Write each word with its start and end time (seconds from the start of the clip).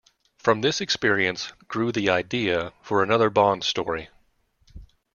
From 0.39 0.61
this 0.61 0.81
experience 0.81 1.53
grew 1.67 1.91
the 1.91 2.09
idea 2.09 2.73
for 2.81 3.03
another 3.03 3.29
Bond 3.29 3.63
story. 3.63 4.09